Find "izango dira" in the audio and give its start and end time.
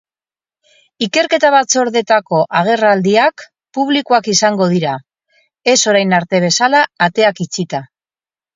4.35-4.97